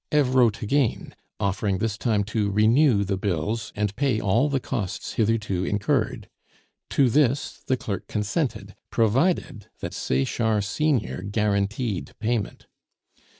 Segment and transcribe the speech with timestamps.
[0.11, 5.13] Eve wrote again, offering this time to renew the bills and pay all the costs
[5.13, 6.27] hitherto incurred.
[6.89, 12.65] To this the clerk consented, provided that Sechard senior guaranteed payment.